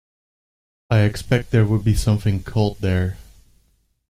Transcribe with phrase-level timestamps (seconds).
[0.89, 3.19] I expect there would be something cold there.